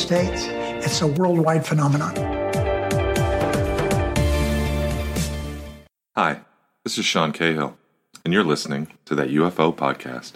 [0.00, 0.46] States.
[0.84, 2.16] It's a worldwide phenomenon.
[6.16, 6.40] Hi,
[6.84, 7.76] this is Sean Cahill,
[8.24, 10.32] and you're listening to that UFO podcast.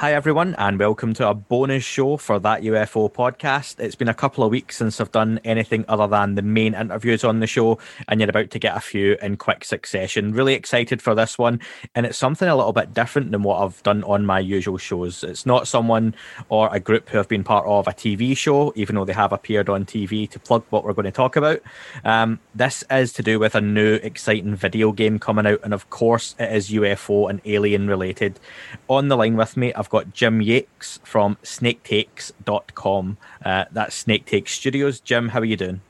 [0.00, 3.78] Hi, everyone, and welcome to a bonus show for that UFO podcast.
[3.78, 7.22] It's been a couple of weeks since I've done anything other than the main interviews
[7.22, 7.78] on the show,
[8.08, 10.32] and you're about to get a few in quick succession.
[10.32, 11.60] Really excited for this one,
[11.94, 15.22] and it's something a little bit different than what I've done on my usual shows.
[15.22, 16.14] It's not someone
[16.48, 19.34] or a group who have been part of a TV show, even though they have
[19.34, 21.60] appeared on TV to plug what we're going to talk about.
[22.06, 25.90] Um, this is to do with a new, exciting video game coming out, and of
[25.90, 28.40] course, it is UFO and alien related.
[28.88, 33.18] On the line with me, I've got Jim Yakes from snaketakes.com.
[33.44, 35.00] Uh, that's Snake Takes Studios.
[35.00, 35.80] Jim, how are you doing?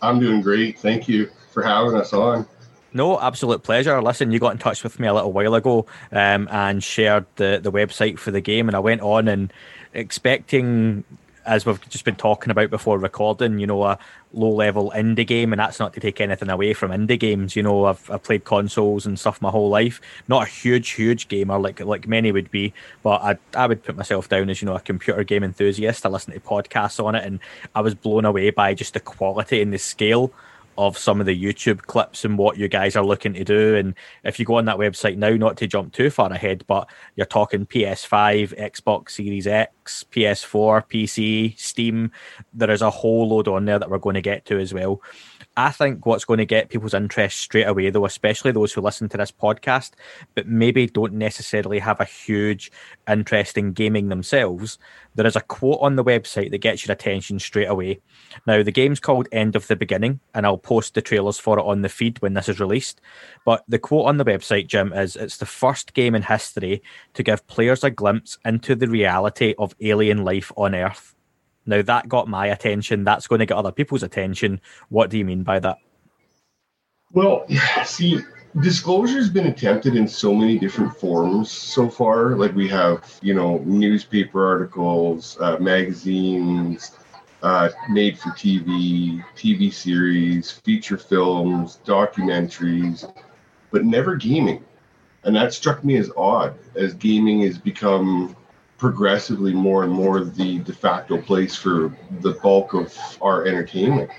[0.00, 0.78] I'm doing great.
[0.78, 2.46] Thank you for having us on.
[2.92, 4.00] No, absolute pleasure.
[4.00, 7.60] Listen, you got in touch with me a little while ago um, and shared the,
[7.62, 9.52] the website for the game, and I went on and
[9.92, 11.04] expecting
[11.46, 13.98] as we've just been talking about before recording, you know, a
[14.32, 17.56] low level indie game, and that's not to take anything away from indie games.
[17.56, 20.00] You know, I've, I've played consoles and stuff my whole life.
[20.28, 23.96] Not a huge, huge gamer like like many would be, but I I would put
[23.96, 26.04] myself down as you know a computer game enthusiast.
[26.04, 27.40] I listen to podcasts on it, and
[27.74, 30.32] I was blown away by just the quality and the scale
[30.78, 33.76] of some of the YouTube clips and what you guys are looking to do.
[33.76, 36.88] And if you go on that website now, not to jump too far ahead, but
[37.14, 42.10] you're talking PS5, Xbox Series X, PS4, PC, Steam.
[42.52, 45.02] There is a whole load on there that we're going to get to as well.
[45.58, 49.08] I think what's going to get people's interest straight away, though, especially those who listen
[49.08, 49.92] to this podcast,
[50.34, 52.70] but maybe don't necessarily have a huge
[53.08, 54.78] interest in gaming themselves,
[55.14, 58.00] there is a quote on the website that gets your attention straight away.
[58.46, 61.64] Now, the game's called End of the Beginning, and I'll post the trailers for it
[61.64, 63.00] on the feed when this is released.
[63.46, 66.82] But the quote on the website, Jim, is it's the first game in history
[67.14, 71.15] to give players a glimpse into the reality of alien life on Earth.
[71.66, 73.04] Now that got my attention.
[73.04, 74.60] That's going to get other people's attention.
[74.88, 75.78] What do you mean by that?
[77.12, 77.46] Well,
[77.84, 78.20] see,
[78.60, 82.36] disclosure has been attempted in so many different forms so far.
[82.36, 86.92] Like we have, you know, newspaper articles, uh, magazines,
[87.42, 93.10] uh, made for TV, TV series, feature films, documentaries,
[93.70, 94.64] but never gaming.
[95.24, 98.36] And that struck me as odd, as gaming has become
[98.78, 104.10] progressively more and more the de facto place for the bulk of our entertainment,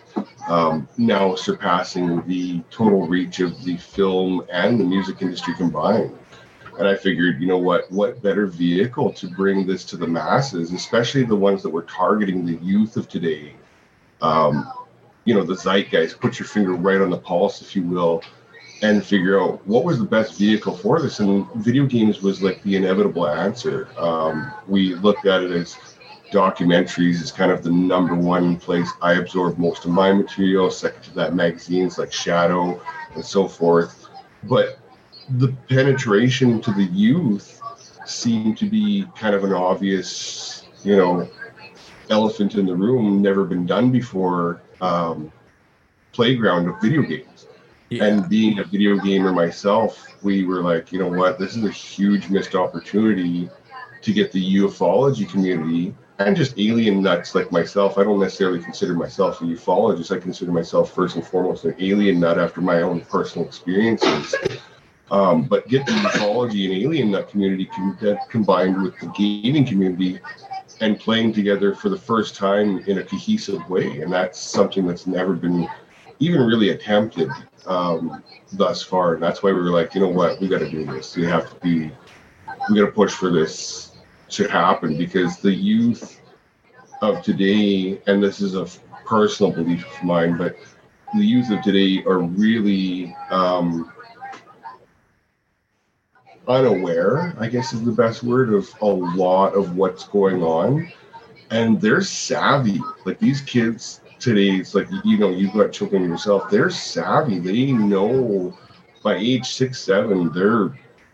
[0.48, 6.18] um, now surpassing the total reach of the film and the music industry combined.
[6.80, 10.72] And I figured, you know what, what better vehicle to bring this to the masses,
[10.72, 13.54] especially the ones that were targeting the youth of today.
[14.22, 14.72] Um,
[15.26, 18.24] you know, the zeitgeist, put your finger right on the pulse, if you will,
[18.82, 21.20] and figure out what was the best vehicle for this.
[21.20, 23.90] And video games was like the inevitable answer.
[23.98, 25.78] Um, we looked at it as
[26.32, 30.70] documentaries is kind of the number one place I absorb most of my material.
[30.70, 32.82] Second to that, magazines like Shadow
[33.16, 34.08] and so forth.
[34.44, 34.80] But
[35.30, 37.62] the penetration to the youth
[38.06, 41.30] seemed to be kind of an obvious, you know,
[42.10, 44.62] elephant in the room, never been done before.
[44.80, 45.32] Um,
[46.18, 47.47] playground of video games.
[47.90, 48.06] Yeah.
[48.06, 51.72] And being a video gamer myself, we were like, you know what, this is a
[51.72, 53.50] huge missed opportunity
[54.02, 57.98] to get the ufology community and just alien nuts like myself.
[57.98, 60.16] I don't necessarily consider myself a ufologist.
[60.16, 64.36] I consider myself first and foremost an alien nut after my own personal experiences.
[65.10, 67.98] Um, but get the ufology and alien nut community com-
[68.30, 70.20] combined with the gaming community
[70.82, 74.02] and playing together for the first time in a cohesive way.
[74.02, 75.68] And that's something that's never been
[76.20, 77.30] even really attempted
[77.68, 78.24] um,
[78.54, 79.16] thus far.
[79.16, 81.16] And that's why we were like, you know what, we got to do this.
[81.16, 81.92] We have to be,
[82.70, 83.98] we got to push for this
[84.30, 86.22] to happen because the youth
[87.02, 88.66] of today, and this is a
[89.06, 90.56] personal belief of mine, but
[91.16, 93.92] the youth of today are really um,
[96.48, 100.92] unaware, I guess is the best word, of a lot of what's going on.
[101.50, 102.82] And they're savvy.
[103.06, 107.40] Like these kids today, it's like, you know, you've got children yourself, they're savvy.
[107.40, 108.58] They know
[109.04, 110.74] by age six, seven, they're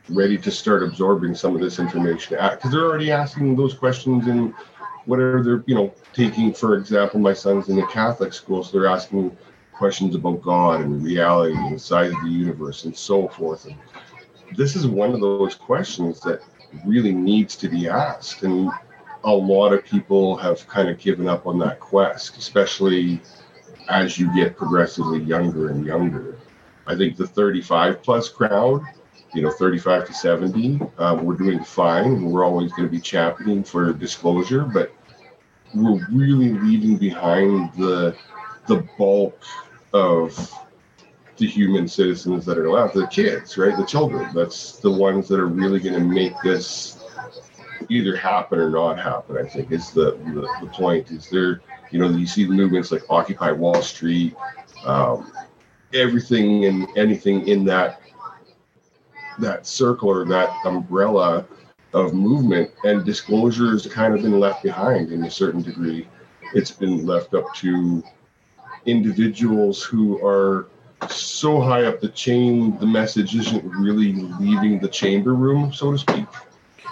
[0.09, 4.53] ready to start absorbing some of this information because they're already asking those questions and
[5.05, 6.53] whatever they're, you know, taking.
[6.53, 9.35] For example, my son's in a Catholic school, so they're asking
[9.73, 13.65] questions about God and reality and the size of the universe and so forth.
[13.65, 13.75] And
[14.55, 16.41] this is one of those questions that
[16.85, 18.43] really needs to be asked.
[18.43, 18.71] And
[19.23, 23.21] a lot of people have kind of given up on that quest, especially
[23.89, 26.37] as you get progressively younger and younger.
[26.87, 28.81] I think the 35 plus crowd,
[29.33, 32.29] you know, 35 to 70, um, we're doing fine.
[32.29, 34.93] We're always going to be championing for disclosure, but
[35.73, 38.15] we're really leaving behind the
[38.67, 39.43] the bulk
[39.93, 40.53] of
[41.37, 43.75] the human citizens that are left, the kids, right?
[43.75, 44.33] The children.
[44.33, 47.02] That's the ones that are really going to make this
[47.89, 49.37] either happen or not happen.
[49.37, 51.11] I think is the, the the point.
[51.11, 51.61] Is there,
[51.91, 54.35] you know, you see the movements like Occupy Wall Street,
[54.85, 55.31] um,
[55.93, 58.01] everything and anything in that
[59.39, 61.45] that circle or that umbrella
[61.93, 66.07] of movement and disclosure has kind of been left behind in a certain degree.
[66.53, 68.03] It's been left up to
[68.85, 70.67] individuals who are
[71.09, 75.97] so high up the chain, the message isn't really leaving the chamber room, so to
[75.97, 76.25] speak.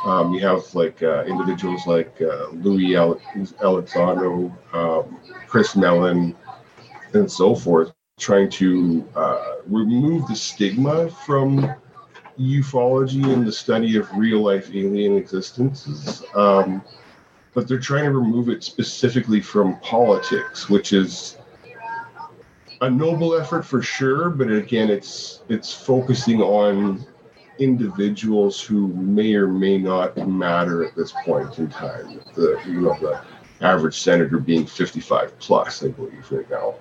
[0.06, 3.22] Um, you have like uh, individuals like uh, Louis El-
[3.62, 6.36] Elizondo, um, Chris Mellon,
[7.14, 11.72] and so forth, trying to uh, remove the stigma from
[12.40, 16.24] ufology and the study of real life alien existences.
[16.36, 16.82] Um,
[17.54, 21.38] but they're trying to remove it specifically from politics, which is
[22.80, 24.30] a noble effort for sure.
[24.30, 27.06] But again, it's it's focusing on
[27.60, 32.22] individuals who may or may not matter at this point in time.
[32.36, 33.22] The you know the
[33.62, 36.76] average senator being 55 plus, I believe, right now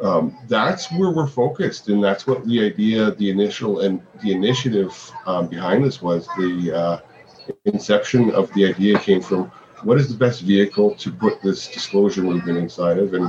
[0.00, 5.12] um, that's where we're focused, and that's what the idea, the initial and the initiative
[5.26, 6.26] um, behind this was.
[6.38, 9.50] The uh, inception of the idea came from
[9.82, 13.28] what is the best vehicle to put this disclosure movement inside of, and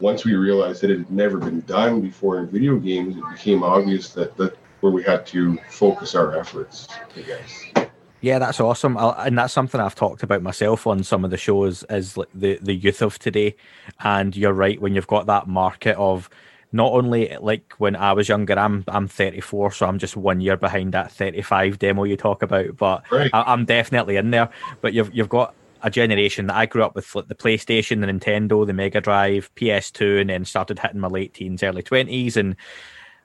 [0.00, 3.62] once we realized that it had never been done before in video games, it became
[3.62, 6.88] obvious that that where we had to focus our efforts.
[7.16, 7.88] I guess.
[8.20, 11.36] Yeah, that's awesome, I'll, and that's something I've talked about myself on some of the
[11.36, 11.84] shows.
[11.88, 13.54] Is like the the youth of today,
[14.00, 16.28] and you're right when you've got that market of
[16.72, 18.58] not only like when I was younger.
[18.58, 22.76] I'm I'm 34, so I'm just one year behind that 35 demo you talk about,
[22.76, 23.30] but right.
[23.32, 24.50] I, am definitely in there.
[24.80, 28.06] But you've you've got a generation that I grew up with like the PlayStation, the
[28.06, 32.56] Nintendo, the Mega Drive, PS2, and then started hitting my late teens, early 20s, and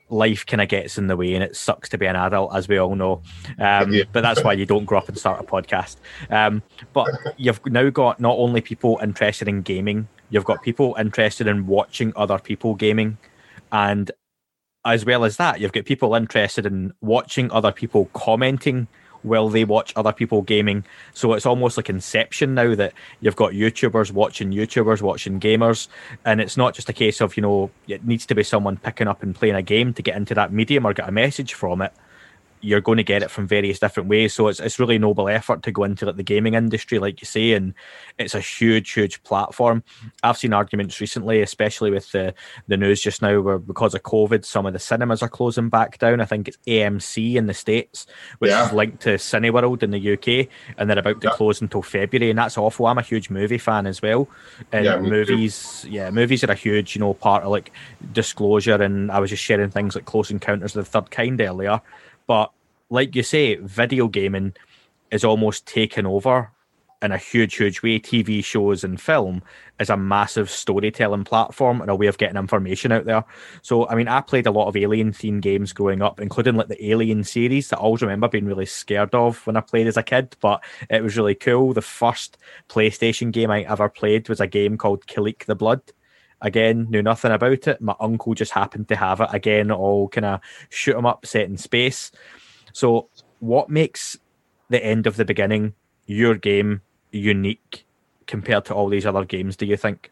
[0.09, 2.67] life kind of gets in the way and it sucks to be an adult, as
[2.67, 3.21] we all know.
[3.59, 4.03] Um, yeah.
[4.11, 5.97] But that's why you don't grow up and start a podcast.
[6.29, 6.61] Um,
[6.93, 11.67] but you've now got not only people interested in gaming, you've got people interested in
[11.67, 13.17] watching other people gaming.
[13.71, 14.11] And
[14.85, 18.87] as well as that, you've got people interested in watching other people commenting
[19.23, 20.83] while they watch other people gaming.
[21.13, 25.87] So it's almost like Inception now that you've got YouTubers watching YouTubers watching gamers,
[26.25, 29.07] and it's not just a case of you know it needs to be someone picking
[29.07, 31.81] up and playing a game to get into that medium or get a message from
[31.81, 31.93] it
[32.63, 34.33] you're going to get it from various different ways.
[34.33, 37.25] So it's it's really noble effort to go into like the gaming industry, like you
[37.25, 37.73] say, and
[38.17, 39.83] it's a huge, huge platform.
[40.23, 42.33] I've seen arguments recently, especially with the
[42.67, 45.99] the news just now, where because of COVID, some of the cinemas are closing back
[45.99, 46.21] down.
[46.21, 48.07] I think it's AMC in the states,
[48.39, 48.65] which yeah.
[48.65, 50.47] is linked to Cineworld in the UK,
[50.77, 51.33] and they're about to yeah.
[51.33, 52.87] close until February, and that's awful.
[52.87, 54.29] I'm a huge movie fan as well,
[54.71, 55.89] and yeah, movies, too.
[55.89, 57.73] yeah, movies are a huge, you know, part of like
[58.13, 58.81] disclosure.
[58.81, 61.81] And I was just sharing things like Close Encounters of the Third Kind earlier
[62.27, 62.51] but
[62.93, 64.53] like you say, video gaming
[65.09, 66.51] is almost taken over
[67.01, 67.99] in a huge, huge way.
[67.99, 69.41] TV shows and film
[69.79, 73.25] is a massive storytelling platform and a way of getting information out there.
[73.63, 76.67] So, I mean, I played a lot of alien themed games growing up, including like
[76.67, 79.97] the Alien series that I always remember being really scared of when I played as
[79.97, 81.73] a kid, but it was really cool.
[81.73, 82.37] The first
[82.69, 85.81] PlayStation game I ever played was a game called Kileak the Blood.
[86.41, 87.81] Again, knew nothing about it.
[87.81, 89.29] My uncle just happened to have it.
[89.31, 92.11] Again, all kind of shoot 'em up set in space.
[92.73, 94.17] So, what makes
[94.69, 95.75] the end of the beginning
[96.05, 97.85] your game unique
[98.27, 99.55] compared to all these other games?
[99.55, 100.11] Do you think?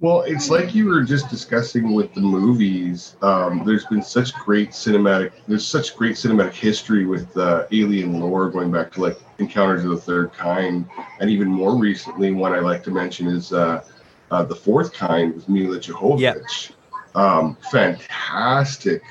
[0.00, 3.16] Well, it's like you were just discussing with the movies.
[3.20, 5.32] Um, there's been such great cinematic.
[5.46, 9.90] There's such great cinematic history with uh, alien lore going back to like Encounters of
[9.90, 10.88] the Third Kind,
[11.20, 13.84] and even more recently, one I like to mention is uh,
[14.30, 16.70] uh, the Fourth Kind with Milla Jovovich.
[16.70, 16.76] Yep.
[17.14, 19.02] Um, fantastic,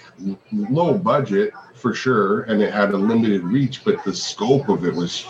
[0.51, 4.93] low budget for sure, and it had a limited reach, but the scope of it
[4.93, 5.25] was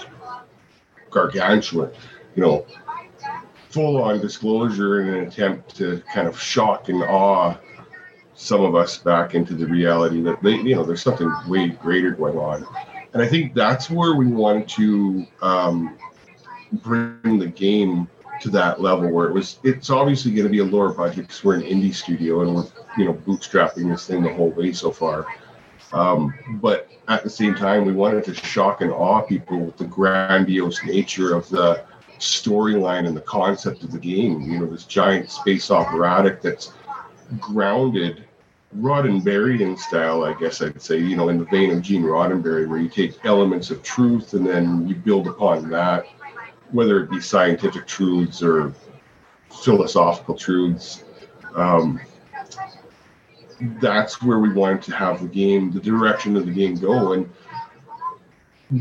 [1.09, 1.91] gargantuan.
[2.35, 2.65] You know,
[3.69, 7.55] full on disclosure in an attempt to kind of shock and awe
[8.35, 12.11] some of us back into the reality that they, you know, there's something way greater
[12.11, 12.65] going on.
[13.13, 15.97] And I think that's where we wanted to um,
[16.71, 18.07] bring the game
[18.41, 19.59] to that level where it was.
[19.63, 22.65] It's obviously going to be a lower budget because we're an indie studio and we're,
[22.97, 25.25] you know, bootstrapping this thing the whole way so far.
[25.91, 29.85] Um, but at the same time, we wanted to shock and awe people with the
[29.85, 31.83] grandiose nature of the
[32.19, 34.41] storyline and the concept of the game.
[34.41, 36.73] You know, this giant space operatic that's
[37.39, 38.25] grounded
[38.77, 42.77] Roddenberryan style, I guess I'd say, you know, in the vein of Gene Roddenberry, where
[42.77, 46.05] you take elements of truth and then you build upon that,
[46.71, 48.73] whether it be scientific truths or
[49.63, 51.03] philosophical truths.
[51.55, 51.99] Um,
[53.81, 57.13] that's where we wanted to have the game, the direction of the game go.
[57.13, 57.29] And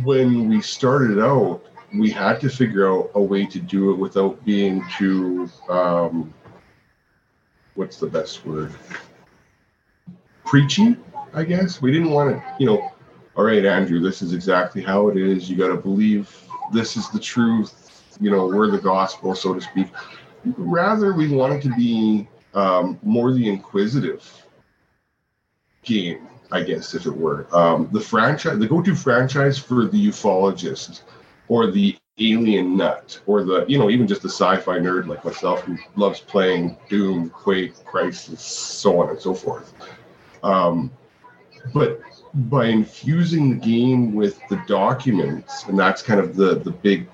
[0.02, 1.62] when we started out,
[1.94, 6.32] we had to figure out a way to do it without being too, um,
[7.75, 8.75] what's the best word?
[10.44, 10.97] Preachy,
[11.32, 11.80] I guess.
[11.80, 12.92] We didn't want to, you know,
[13.37, 15.49] all right, Andrew, this is exactly how it is.
[15.49, 16.37] You got to believe
[16.73, 18.16] this is the truth.
[18.20, 19.88] You know, we're the gospel, so to speak.
[20.44, 24.48] Rather, we wanted to be um, more the inquisitive
[25.88, 27.47] game, I guess, if it were.
[27.54, 31.02] Um, the franchise, the go-to franchise for the ufologist
[31.49, 35.62] or the alien nut or the, you know, even just the sci-fi nerd like myself
[35.62, 39.73] who loves playing Doom, Quake, Crysis, so on and so forth.
[40.42, 40.90] Um,
[41.73, 42.00] but
[42.35, 47.09] by infusing the game with the documents, and that's kind of the the big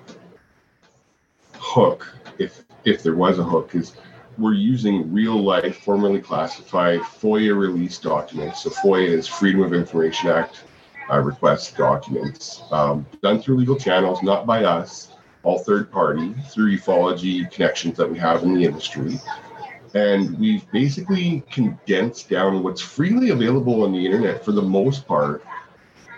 [1.55, 3.97] hook, if if there was a hook, is
[4.39, 8.63] we're using real life, formerly classified FOIA release documents.
[8.63, 10.65] So FOIA is Freedom of Information Act
[11.11, 15.13] uh, request documents um, done through legal channels, not by us,
[15.43, 19.19] all third party, through ufology connections that we have in the industry.
[19.95, 25.45] And we've basically condensed down what's freely available on the internet for the most part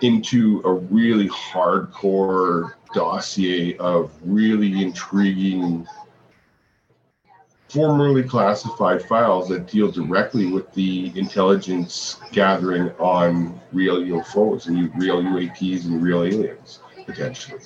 [0.01, 5.85] into a really hardcore dossier of really intriguing
[7.69, 15.21] formerly classified files that deal directly with the intelligence gathering on real UFOs and real
[15.21, 17.59] UAPs and real aliens potentially.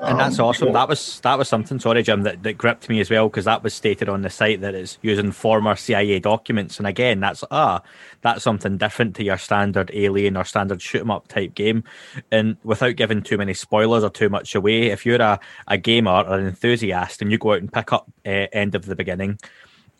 [0.00, 0.66] And that's Um, awesome.
[0.66, 1.80] well, That was that was something.
[1.80, 4.60] Sorry, Jim, that, that gripped me as well because that was stated on the site
[4.60, 6.78] that it's using former CIA documents.
[6.78, 7.82] And again, that's ah,
[8.22, 11.82] that's something different to your standard Alien or standard shoot 'em up type game.
[12.30, 16.12] And without giving too many spoilers or too much away, if you're a, a gamer
[16.12, 19.38] or an enthusiast and you go out and pick up uh, End of the Beginning,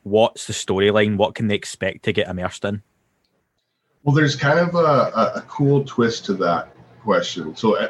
[0.04, 1.16] what's the storyline?
[1.16, 2.82] What can they expect to get immersed in?
[4.04, 7.56] Well, there's kind of a, a, a cool twist to that question.
[7.56, 7.88] So, uh,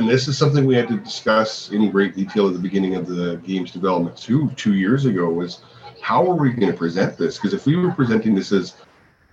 [0.00, 3.06] and this is something we had to discuss in great detail at the beginning of
[3.06, 5.60] the game's development too, two years ago, was
[6.00, 7.36] how are we going to present this?
[7.36, 8.76] Because if we were presenting this as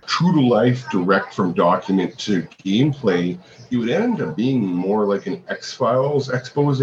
[0.04, 3.38] true to life, direct from document to gameplay,
[3.70, 6.80] it would end up being more like an X Files expose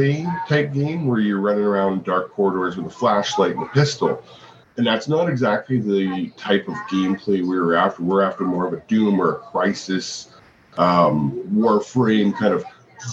[0.50, 4.24] type game where you're running around dark corridors with a flashlight and a pistol.
[4.78, 8.02] And that's not exactly the type of gameplay we were after.
[8.02, 10.30] We're after more of a Doom or a Crysis,
[10.80, 12.66] um, Warframe kind of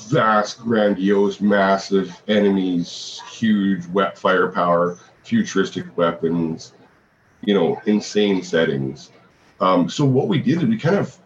[0.08, 6.72] vast, grandiose, massive enemies, huge wet firepower, futuristic weapons,
[7.42, 9.10] you know, insane settings.
[9.60, 11.16] Um, so what we did is we kind of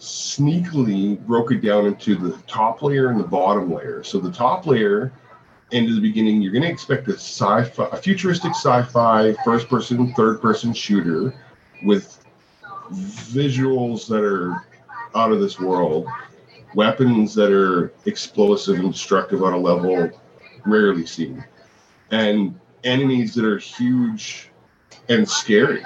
[0.00, 4.02] sneakily broke it down into the top layer and the bottom layer.
[4.04, 5.12] So the top layer,
[5.70, 11.34] into the beginning, you're going to expect a sci-fi, a futuristic sci-fi first-person, third-person shooter
[11.84, 12.24] with
[12.90, 14.64] visuals that are
[15.14, 16.06] out of this world,
[16.74, 20.10] weapons that are explosive and destructive on a level
[20.64, 21.44] rarely seen,
[22.10, 24.50] and enemies that are huge
[25.08, 25.82] and scary.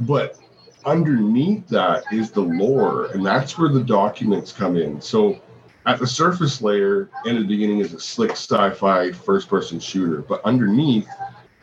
[0.00, 0.38] But
[0.84, 5.00] underneath that is the lore, and that's where the documents come in.
[5.00, 5.40] So
[5.86, 11.08] at the surface layer, in the beginning is a slick sci-fi first-person shooter, but underneath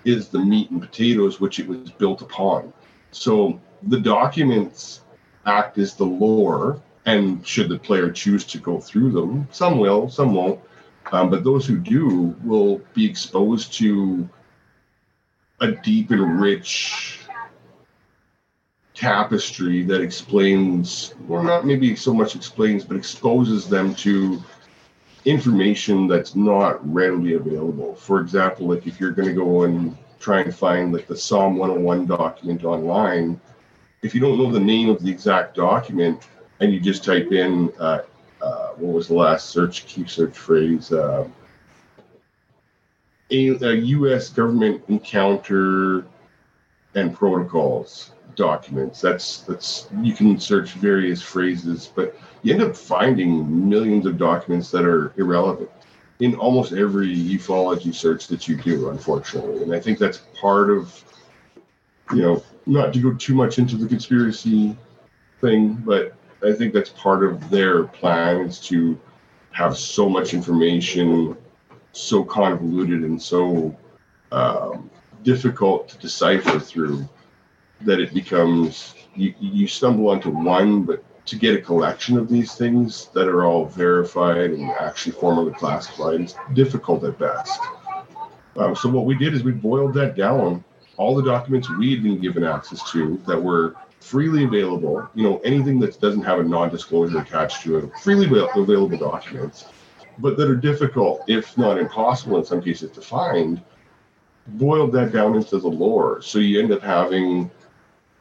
[0.06, 2.74] is the meat and potatoes which it was built upon.
[3.12, 5.02] So the documents
[5.46, 10.10] act as the lore, and should the player choose to go through them, some will,
[10.10, 10.60] some won't.
[11.12, 14.30] Um, but those who do will be exposed to
[15.60, 17.20] a deep and rich
[18.94, 24.42] tapestry that explains, or not maybe so much explains, but exposes them to
[25.26, 27.96] information that's not readily available.
[27.96, 32.08] For example, like if you're going to go and try and find like the SOM1-01
[32.08, 33.42] document online,
[34.02, 36.28] if you don't know the name of the exact document
[36.62, 38.02] and you just type in, uh,
[38.42, 40.92] uh, what was the last search key search phrase?
[40.92, 41.28] Uh,
[43.32, 44.30] a, a U.S.
[44.30, 46.06] government encounter
[46.96, 49.02] and protocols documents.
[49.02, 54.72] That's that's you can search various phrases, but you end up finding millions of documents
[54.72, 55.70] that are irrelevant
[56.20, 59.64] in almost every ufology search that you do, unfortunately.
[59.64, 61.04] And I think that's part of,
[62.14, 64.78] you know, not to go too much into the conspiracy
[65.40, 69.00] thing, but I think that's part of their plan is to
[69.52, 71.38] have so much information
[71.94, 73.76] so convoluted and so
[74.32, 74.90] um,
[75.24, 77.08] difficult to decipher through
[77.82, 82.56] that it becomes you, you stumble onto one, but to get a collection of these
[82.56, 87.60] things that are all verified and actually formally classified is difficult at best.
[88.58, 90.64] Um, so what we did is we boiled that down.
[90.98, 95.38] All the documents we had been given access to that were freely available, you know,
[95.40, 99.66] anything that doesn't have a non-disclosure attached to it, freely available documents,
[100.18, 103.62] but that are difficult, if not impossible in some cases to find,
[104.48, 106.22] boiled that down into the lore.
[106.22, 107.50] So you end up having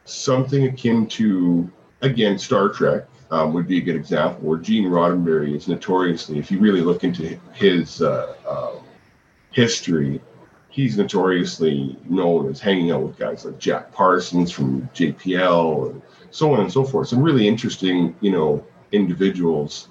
[0.05, 1.71] something akin to,
[2.01, 6.51] again, Star Trek um, would be a good example, where Gene Roddenberry is notoriously, if
[6.51, 8.83] you really look into his uh, um,
[9.51, 10.21] history,
[10.71, 16.01] he's notoriously known as hanging out with guys like Jack Parsons from JPL and
[16.31, 17.09] so on and so forth.
[17.09, 19.89] Some really interesting, you know, individuals,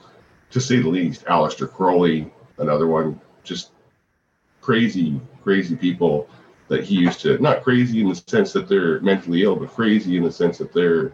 [0.50, 1.24] to say the least.
[1.26, 3.72] Aleister Crowley, another one, just
[4.62, 6.28] crazy, crazy people
[6.68, 10.16] that he used to not crazy in the sense that they're mentally ill, but crazy
[10.16, 11.12] in the sense that they're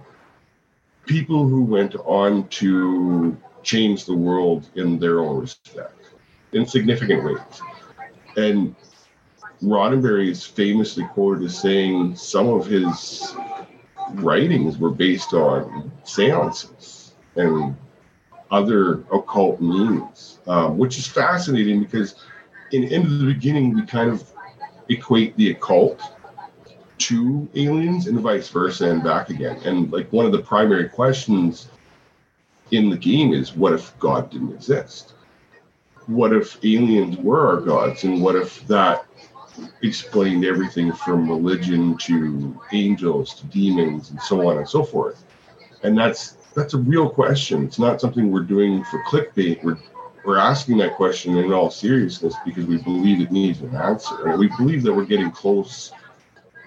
[1.07, 6.15] people who went on to change the world in their own respect
[6.53, 7.63] in significant ways.
[8.37, 8.77] And
[9.63, 13.35] Roddenberry is famously quoted as saying some of his
[14.15, 17.77] writings were based on seances and
[18.51, 22.15] other occult means, um, which is fascinating because
[22.73, 24.31] in, in the beginning we kind of
[24.89, 26.01] equate the occult
[26.99, 29.57] to aliens and vice versa and back again.
[29.65, 31.69] And like one of the primary questions
[32.71, 35.15] in the game is what if God didn't exist?
[36.07, 38.05] What if aliens were our gods?
[38.05, 39.06] And what if that
[39.83, 45.25] explained everything from religion to angels to demons and so on and so forth?
[45.83, 47.65] And that's that's a real question.
[47.65, 49.63] It's not something we're doing for clickbait.
[49.63, 49.79] We're
[50.25, 54.39] we're asking that question in all seriousness because we believe it needs an answer, and
[54.39, 55.93] we believe that we're getting close,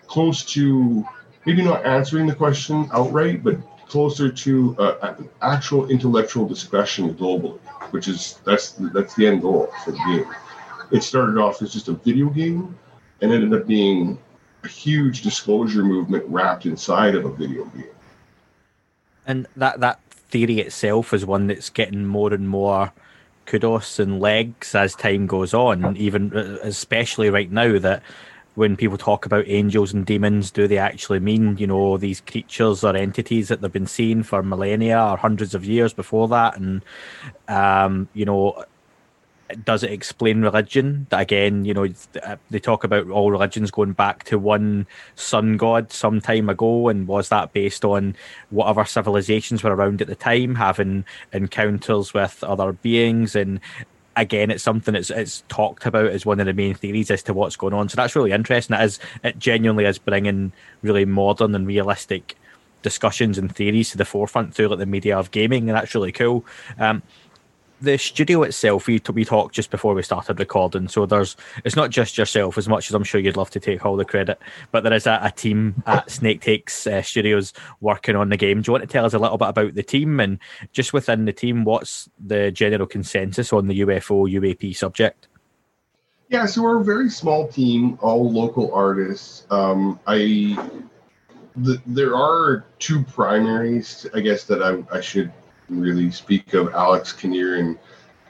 [0.07, 1.05] close to
[1.45, 3.57] maybe not answering the question outright, but
[3.89, 7.59] closer to uh, actual intellectual discussion globally,
[7.91, 10.33] which is that's that's the end goal for the game.
[10.91, 12.77] It started off as just a video game,
[13.21, 14.17] and ended up being
[14.63, 17.85] a huge disclosure movement wrapped inside of a video game.
[19.25, 22.91] And that that theory itself is one that's getting more and more
[23.45, 28.03] kudos and legs as time goes on, even uh, especially right now that
[28.55, 32.83] when people talk about angels and demons, do they actually mean, you know, these creatures
[32.83, 36.57] or entities that they've been seeing for millennia or hundreds of years before that?
[36.57, 36.83] And,
[37.47, 38.65] um, you know,
[39.63, 41.07] does it explain religion?
[41.11, 41.87] Again, you know,
[42.23, 46.89] uh, they talk about all religions going back to one sun god some time ago,
[46.89, 48.15] and was that based on
[48.49, 53.35] whatever civilizations were around at the time having encounters with other beings?
[53.35, 53.59] And
[54.15, 57.33] again, it's something that's it's talked about as one of the main theories as to
[57.33, 57.89] what's going on.
[57.89, 58.75] So that's really interesting.
[58.75, 62.35] It is it genuinely is bringing really modern and realistic
[62.81, 66.11] discussions and theories to the forefront through like the media of gaming, and that's really
[66.11, 66.45] cool.
[66.77, 67.01] Um,
[67.81, 70.87] the studio itself, we, we talked just before we started recording.
[70.87, 73.85] So there's it's not just yourself, as much as I'm sure you'd love to take
[73.85, 74.39] all the credit,
[74.71, 78.61] but there is a, a team at Snake Takes uh, Studios working on the game.
[78.61, 80.39] Do you want to tell us a little bit about the team and
[80.71, 85.27] just within the team, what's the general consensus on the UFO UAP subject?
[86.29, 89.47] Yeah, so we're a very small team, all local artists.
[89.49, 90.55] Um, I
[91.55, 95.31] the, there are two primaries, I guess, that I, I should
[95.69, 97.77] really speak of Alex Kinnear and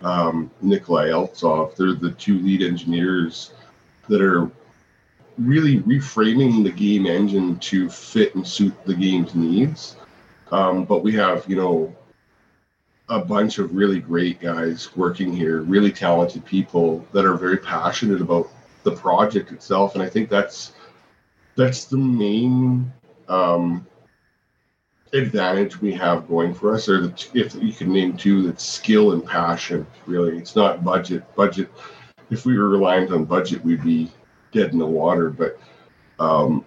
[0.01, 1.75] um, Nikolai Eltsov.
[1.75, 3.51] They're the two lead engineers
[4.07, 4.49] that are
[5.37, 9.95] really reframing the game engine to fit and suit the game's needs.
[10.51, 11.95] Um, but we have, you know,
[13.09, 18.21] a bunch of really great guys working here, really talented people that are very passionate
[18.21, 18.49] about
[18.83, 20.73] the project itself, and I think that's
[21.55, 22.91] that's the main
[23.27, 23.85] um,
[25.13, 29.13] advantage we have going for us, or the, if you can name two, that's skill
[29.13, 29.85] and passion.
[30.05, 31.23] Really, it's not budget.
[31.35, 31.71] Budget.
[32.29, 34.11] If we were reliant on budget, we'd be
[34.51, 35.29] dead in the water.
[35.29, 35.59] But
[36.19, 36.65] um,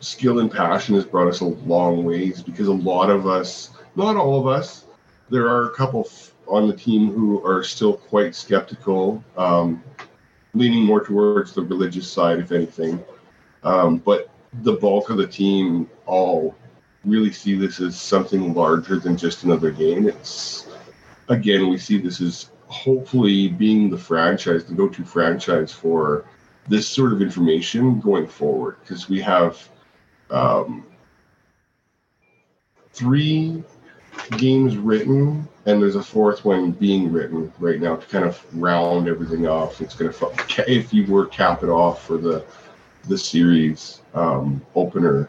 [0.00, 4.16] skill and passion has brought us a long ways because a lot of us, not
[4.16, 4.86] all of us,
[5.30, 6.08] there are a couple
[6.46, 9.82] on the team who are still quite skeptical, um,
[10.54, 13.02] leaning more towards the religious side, if anything.
[13.64, 14.28] Um, but
[14.62, 16.54] the bulk of the team all
[17.04, 20.08] really see this as something larger than just another game.
[20.08, 20.68] It's
[21.28, 26.24] again, we see this as hopefully being the franchise, the go-to franchise for
[26.68, 29.68] this sort of information going forward, because we have
[30.30, 30.86] um,
[32.92, 33.62] three
[34.36, 39.08] games written, and there's a fourth one being written right now to kind of round
[39.08, 39.80] everything off.
[39.80, 40.12] It's going
[40.48, 42.44] to, if you were cap it off for the
[43.08, 45.28] the series um, opener.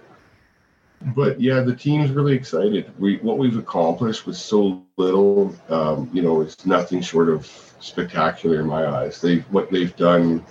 [1.08, 2.92] But yeah, the team's really excited.
[2.98, 7.46] We what we've accomplished with so little, um, you know, it's nothing short of
[7.80, 9.20] spectacular in my eyes.
[9.20, 10.46] They what they've done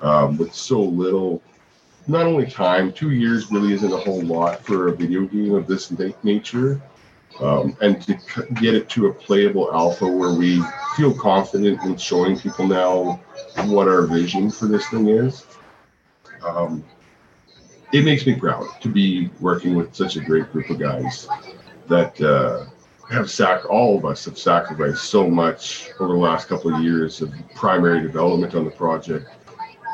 [0.00, 1.42] um, with so little
[2.06, 5.66] not only time, two years really isn't a whole lot for a video game of
[5.66, 6.80] this nature.
[7.40, 8.14] Um, and to
[8.60, 10.62] get it to a playable alpha where we
[10.96, 13.20] feel confident in showing people now
[13.66, 15.46] what our vision for this thing is,
[16.44, 16.82] um,
[17.92, 21.28] it makes me proud to be working with such a great group of guys
[21.86, 22.66] that uh,
[23.10, 27.22] have sac all of us have sacrificed so much over the last couple of years
[27.22, 29.26] of primary development on the project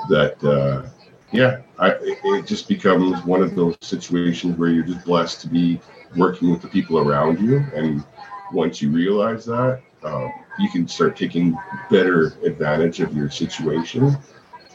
[0.09, 0.89] that uh,
[1.35, 5.81] yeah, I, it just becomes one of those situations where you're just blessed to be
[6.17, 7.59] working with the people around you.
[7.75, 8.05] And
[8.53, 11.59] once you realize that, um, you can start taking
[11.91, 14.17] better advantage of your situation.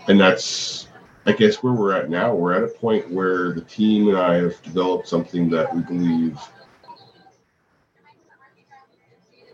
[0.09, 0.88] And that's,
[1.29, 2.33] I guess, where we're at now.
[2.33, 6.39] We're at a point where the team and I have developed something that we believe.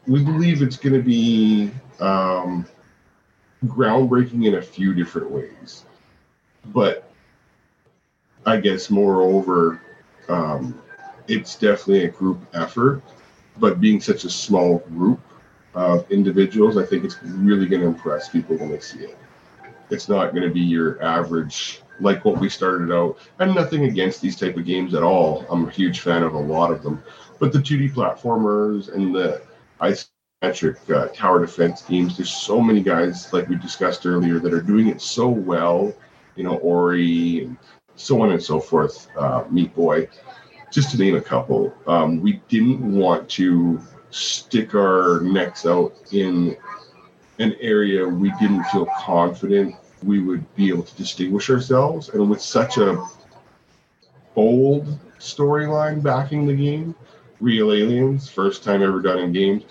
[0.08, 2.66] We believe it's going to be um,
[3.66, 5.86] groundbreaking in a few different ways
[6.74, 7.10] but
[8.46, 9.82] I guess moreover,
[10.30, 10.82] um,
[11.28, 13.02] it's definitely a group effort.
[13.58, 15.22] But being such a small group
[15.74, 19.18] of individuals, I think it's really going to impress people when they see it.
[19.90, 23.18] It's not going to be your average like what we started out.
[23.40, 25.46] And nothing against these type of games at all.
[25.50, 27.02] I'm a huge fan of a lot of them,
[27.40, 29.42] but the 2D platformers and the
[29.82, 32.18] isometric uh, tower defense games.
[32.18, 35.94] There's so many guys like we discussed earlier that are doing it so well
[36.36, 37.58] you know, Ori and
[37.96, 40.08] so on and so forth, uh, Meat Boy,
[40.72, 41.74] just to name a couple.
[41.88, 46.58] Um, we didn't want to stick our necks out in
[47.40, 52.10] an area we didn't feel confident we would be able to distinguish ourselves.
[52.10, 53.06] And with such a
[54.34, 56.96] bold storyline backing the game,
[57.40, 59.64] Real Aliens, first time ever done in games,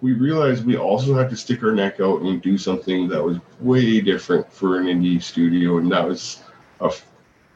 [0.00, 3.38] we realized we also had to stick our neck out and do something that was
[3.60, 6.42] way different for an indie studio, and that was
[6.80, 6.92] a,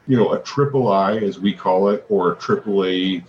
[0.07, 3.21] you know, a triple I as we call it, or a triple A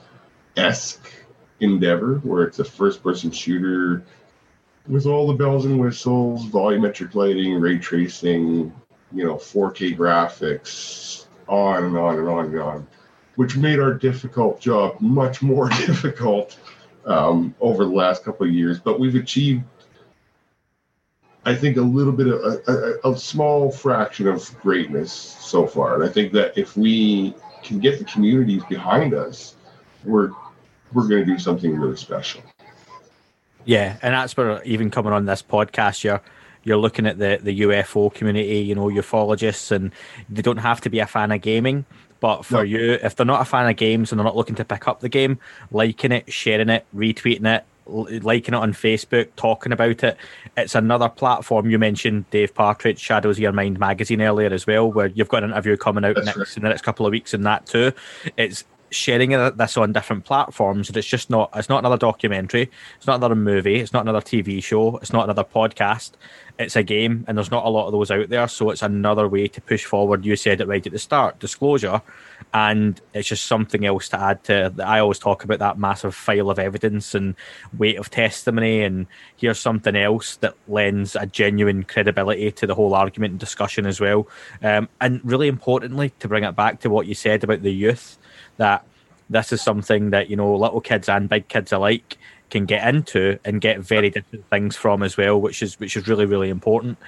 [0.57, 1.11] esque
[1.59, 4.05] endeavor, where it's a first-person shooter
[4.89, 8.73] with all the bells and whistles, volumetric lighting, ray tracing,
[9.13, 12.87] you know, 4K graphics, on and on and on and on,
[13.37, 16.59] which made our difficult job much more difficult
[17.07, 19.63] um, over the last couple of years, but we've achieved,
[21.45, 25.95] I think, a little bit of a, a, a, small fraction of greatness so far.
[25.95, 29.57] And I think that if we can get the communities behind us,
[30.05, 30.31] we're
[30.93, 32.43] we're going to do something really special.
[33.69, 36.23] Yeah, and that's where even coming on this podcast, you're
[36.65, 39.93] you're looking at the the UFO community, you know, ufologists, and
[40.31, 41.85] they don't have to be a fan of gaming.
[42.19, 44.65] But for you, if they're not a fan of games and they're not looking to
[44.65, 45.39] pick up the game,
[45.71, 47.67] liking it, sharing it, retweeting it,
[48.25, 50.17] liking it on Facebook, talking about it.
[50.57, 51.69] It's another platform.
[51.69, 55.45] You mentioned Dave Partridge, Shadows of Your Mind magazine earlier as well, where you've got
[55.45, 56.57] an interview coming out next right.
[56.57, 57.93] in the next couple of weeks in that too.
[58.39, 63.07] It's sharing this on different platforms and it's just not it's not another documentary it's
[63.07, 66.13] not another movie it's not another tv show it's not another podcast.
[66.59, 69.29] It's a game and there's not a lot of those out there so it's another
[69.29, 70.25] way to push forward.
[70.25, 72.03] You said it right at the start disclosure
[72.53, 76.51] and it's just something else to add to i always talk about that massive file
[76.51, 77.35] of evidence and
[77.77, 82.95] weight of testimony and here's something else that lends a genuine credibility to the whole
[82.95, 84.29] argument and discussion as well.
[84.63, 88.19] Um, and really importantly to bring it back to what you said about the youth
[88.59, 88.85] that
[89.31, 92.17] this is something that you know little kids and big kids alike
[92.51, 96.07] can get into and get very different things from as well, which is which is
[96.07, 96.99] really really important.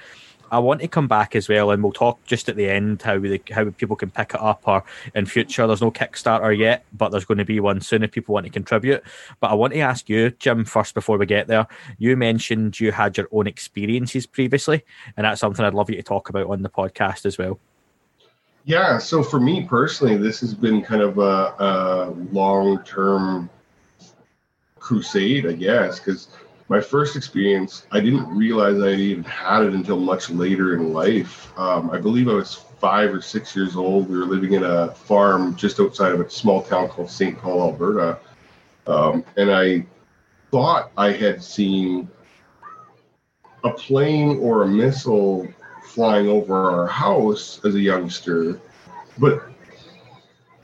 [0.51, 3.17] I want to come back as well, and we'll talk just at the end how
[3.17, 4.63] the, how people can pick it up.
[4.67, 4.83] Or
[5.15, 8.33] in future, there's no Kickstarter yet, but there's going to be one soon if people
[8.33, 9.01] want to contribute.
[9.39, 11.67] But I want to ask you, Jim, first before we get there.
[11.99, 14.83] You mentioned you had your own experiences previously,
[15.15, 17.57] and that's something I'd love you to talk about on the podcast as well.
[18.63, 23.49] Yeah, so for me personally, this has been kind of a, a long term
[24.79, 26.27] crusade, I guess, because
[26.69, 31.51] my first experience, I didn't realize I even had it until much later in life.
[31.57, 34.09] Um, I believe I was five or six years old.
[34.09, 37.37] We were living in a farm just outside of a small town called St.
[37.37, 38.19] Paul, Alberta.
[38.87, 39.85] Um, and I
[40.51, 42.09] thought I had seen
[43.63, 45.47] a plane or a missile
[45.91, 48.59] flying over our house as a youngster,
[49.17, 49.43] but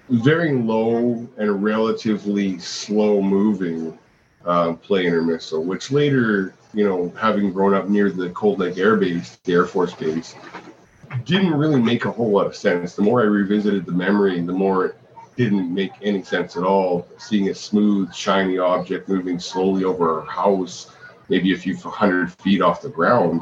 [0.09, 3.97] very low and relatively slow moving
[4.45, 8.77] uh, plane or missile, which later, you know, having grown up near the Cold Lake
[8.77, 10.33] Air Base, the Air Force Base,
[11.25, 12.95] didn't really make a whole lot of sense.
[12.95, 14.95] The more I revisited the memory, the more it
[15.35, 17.05] didn't make any sense at all.
[17.17, 20.95] Seeing a smooth, shiny object moving slowly over our house,
[21.27, 23.41] maybe a few hundred feet off the ground,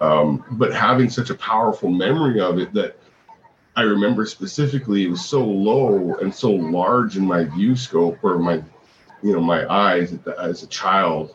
[0.00, 2.96] um, but having such a powerful memory of it that
[3.74, 8.38] I remember specifically it was so low and so large in my view scope or
[8.38, 8.62] my,
[9.22, 11.34] you know, my eyes as a child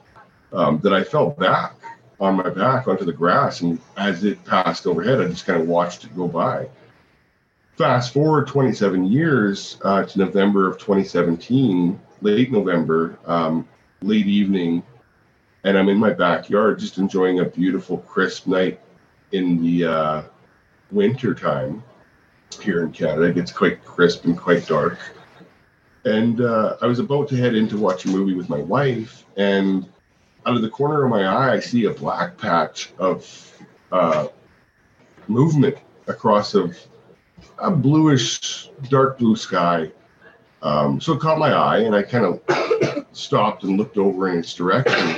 [0.53, 1.73] um, that I fell back
[2.19, 3.61] on my back onto the grass.
[3.61, 6.67] And as it passed overhead, I just kind of watched it go by.
[7.75, 13.67] Fast forward 27 years uh, to November of 2017, late November, um,
[14.01, 14.83] late evening,
[15.63, 18.79] and I'm in my backyard just enjoying a beautiful, crisp night
[19.31, 20.23] in the uh,
[20.91, 21.83] winter time
[22.61, 23.23] here in Canada.
[23.23, 24.99] It gets quite crisp and quite dark.
[26.05, 29.25] And uh, I was about to head in to watch a movie with my wife,
[29.35, 29.89] and
[30.45, 33.59] out of the corner of my eye, I see a black patch of
[33.91, 34.27] uh,
[35.27, 36.77] movement across of
[37.57, 39.91] a bluish, dark blue sky.
[40.61, 44.39] Um, so it caught my eye, and I kind of stopped and looked over in
[44.39, 45.17] its direction.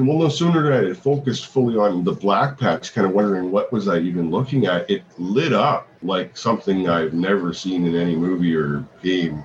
[0.00, 3.50] And well, no sooner did I focused fully on the black patch, kind of wondering
[3.50, 7.94] what was I even looking at, it lit up like something I've never seen in
[7.94, 9.44] any movie or game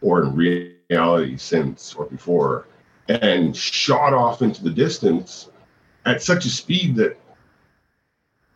[0.00, 2.68] or in reality since or before,
[3.08, 5.48] and shot off into the distance
[6.06, 7.18] at such a speed that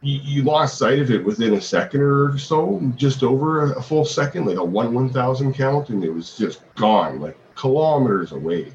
[0.00, 3.82] you, you lost sight of it within a second or so, just over a, a
[3.82, 8.30] full second, like a one one thousand count, and it was just gone, like kilometers
[8.30, 8.72] away.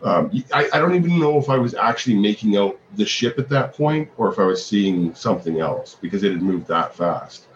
[0.00, 3.48] Um, I, I, don't even know if I was actually making out the ship at
[3.48, 7.46] that point or if I was seeing something else because it had moved that fast.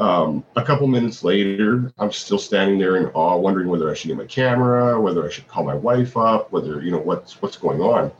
[0.00, 4.08] Um, a couple minutes later, I'm still standing there in awe, wondering whether I should
[4.08, 7.56] get my camera, whether I should call my wife up, whether you know what's what's
[7.56, 8.12] going on.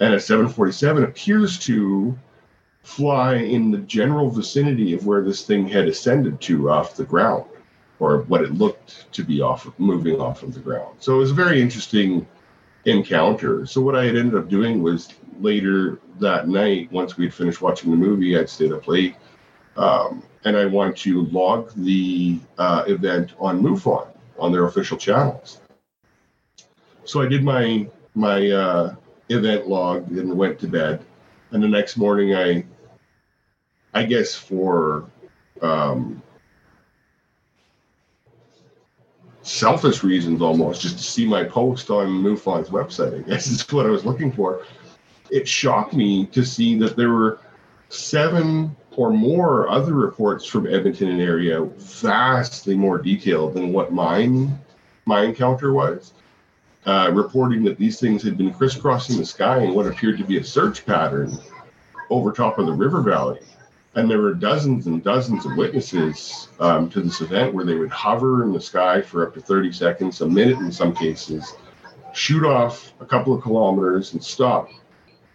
[0.00, 2.18] And a 747 appears to
[2.82, 7.44] fly in the general vicinity of where this thing had ascended to off the ground,
[7.98, 10.96] or what it looked to be off moving off of the ground.
[10.98, 12.26] So it was very interesting
[12.84, 13.66] encounter.
[13.66, 15.08] So what I had ended up doing was
[15.40, 19.16] later that night, once we had finished watching the movie, I'd stayed up late,
[19.76, 25.60] um, and I wanted to log the uh, event on MUFON on their official channels.
[27.04, 28.94] So I did my my uh,
[29.28, 31.04] event log and went to bed,
[31.50, 32.64] and the next morning I,
[33.94, 35.08] I guess for
[35.62, 36.22] um,
[39.50, 43.18] selfish reasons almost, just to see my post on MUFON's website.
[43.18, 44.64] I guess is what I was looking for.
[45.30, 47.40] It shocked me to see that there were
[47.88, 54.58] seven or more other reports from Edmonton and area, vastly more detailed than what mine
[55.06, 56.12] my encounter was.
[56.86, 60.38] Uh, reporting that these things had been crisscrossing the sky in what appeared to be
[60.38, 61.36] a search pattern
[62.08, 63.38] over top of the river valley
[63.94, 67.90] and there were dozens and dozens of witnesses um, to this event where they would
[67.90, 71.54] hover in the sky for up to 30 seconds, a minute in some cases,
[72.12, 74.68] shoot off a couple of kilometers and stop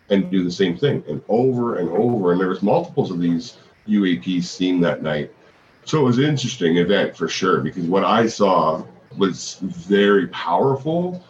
[0.09, 2.31] and do the same thing and over and over.
[2.31, 5.33] And there was multiples of these UAPs seen that night.
[5.83, 8.85] So it was an interesting event for sure because what I saw
[9.17, 11.23] was very powerful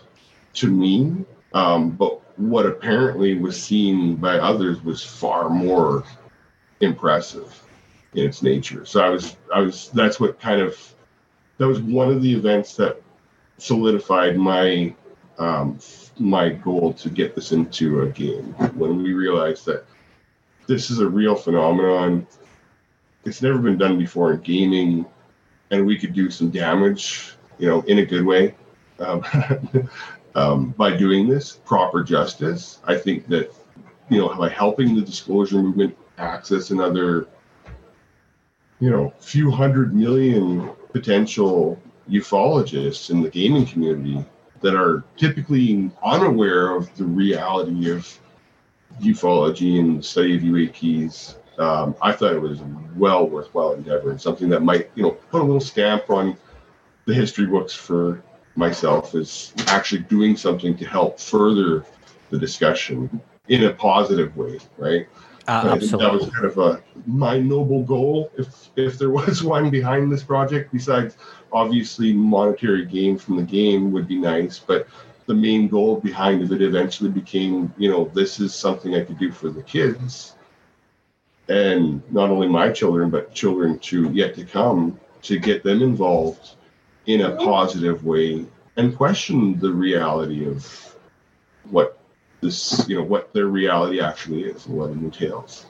[0.54, 6.04] to me, um, but what apparently was seen by others was far more
[6.82, 7.64] impressive
[8.14, 8.86] in its nature.
[8.86, 10.78] So I was I was that's what kind of
[11.58, 13.02] that was one of the events that
[13.58, 14.94] solidified my
[15.38, 15.80] um,
[16.18, 19.86] my goal to get this into a game when we realized that
[20.68, 22.26] this is a real phenomenon.
[23.26, 25.06] It's never been done before in gaming,
[25.72, 28.56] and we could do some damage, you know, in a good way
[29.00, 29.24] um,
[30.36, 31.60] um, by doing this.
[31.66, 32.80] Proper justice.
[32.86, 33.54] I think that
[34.10, 37.28] you know by helping the disclosure movement access another,
[38.80, 44.24] you know, few hundred million potential ufologists in the gaming community
[44.62, 48.20] that are typically unaware of the reality of
[49.02, 51.36] ufology and the study of UAPs.
[51.60, 52.60] Um, I thought it was
[52.96, 56.38] well worthwhile endeavor and something that might, you know, put a little stamp on
[57.06, 58.24] the history books for
[58.56, 61.86] myself is actually doing something to help further
[62.30, 65.08] the discussion in a positive way, right?
[65.48, 69.44] Uh, I think that was kind of a my noble goal, if if there was
[69.56, 70.72] one behind this project.
[70.72, 71.18] Besides,
[71.54, 74.88] obviously, monetary gain from the game would be nice, but
[75.28, 79.32] the main goal behind it eventually became, you know, this is something I could do
[79.32, 80.36] for the kids,
[81.48, 86.56] and not only my children, but children to yet to come, to get them involved
[87.06, 88.46] in a positive way
[88.78, 90.98] and question the reality of
[91.70, 92.00] what
[92.42, 95.66] this, you know, what their reality actually is and what it entails.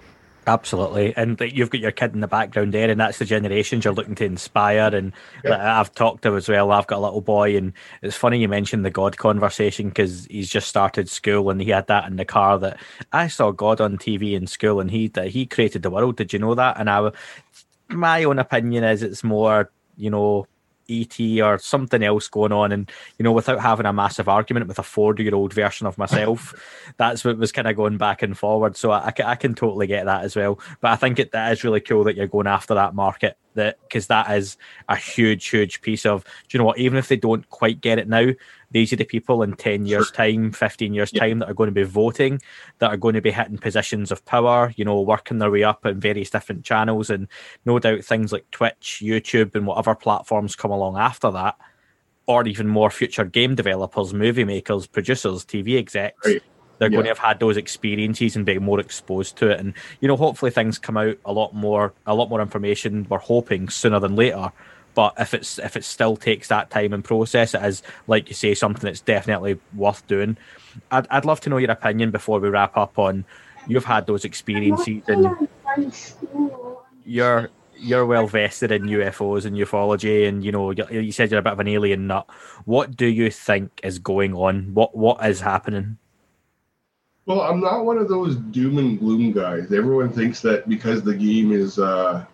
[0.47, 3.84] Absolutely, and like, you've got your kid in the background there, and that's the generations
[3.84, 4.93] you're looking to inspire.
[4.93, 5.12] And
[5.43, 5.51] Yeah.
[5.51, 6.71] like, I've talked to as well.
[6.71, 7.73] I've got a little boy, and
[8.04, 11.88] it's funny you mentioned the God conversation because he's just started school, and he had
[11.88, 12.78] that in the car that
[13.12, 16.15] I saw God on TV in school, and he that he created the world.
[16.15, 16.80] Did you know that?
[16.80, 17.10] And I,
[17.89, 20.45] my own opinion is it's more, you know.
[20.89, 24.79] ET or something else going on, and you know, without having a massive argument with
[24.79, 26.53] a forty-year-old version of myself,
[26.97, 28.77] that's what was kind of going back and forward.
[28.77, 30.59] So I, I, I can totally get that as well.
[30.81, 33.77] But I think it, that is really cool that you're going after that market that
[33.81, 36.23] because that is a huge, huge piece of.
[36.23, 36.77] Do you know what?
[36.77, 38.31] Even if they don't quite get it now,
[38.75, 41.21] these are the people in ten years' time, fifteen years' Yeah.
[41.21, 42.41] time that are going to be voting,
[42.79, 44.73] that are going to be hitting positions of power.
[44.75, 47.29] You know, working their way up in various different channels, and
[47.63, 51.55] no doubt things like Twitch, YouTube, and whatever platforms come along after that.
[52.27, 56.43] Or even more future game developers, movie makers, producers, TV execs Right.
[56.79, 60.09] they're going to have had those experiences and be more exposed to it and you
[60.09, 63.99] know hopefully things come out a lot more a lot more information we're hoping sooner
[64.01, 64.51] than later
[64.95, 68.34] but if it's if it still takes that time and process it is like you
[68.34, 70.36] say something that's definitely worth doing
[70.91, 73.25] i'd, I'd love to know your opinion before we wrap up on
[73.67, 75.47] you've had those experiences and
[77.05, 81.43] you're you're well vested in UFOs and ufology, and you know you, said you're a
[81.43, 82.27] bit of an alien nut.
[82.65, 84.73] What do you think is going on?
[84.73, 85.97] What what is happening?
[87.25, 89.71] Well, I'm not one of those doom and gloom guys.
[89.71, 92.25] Everyone thinks that because the game is uh,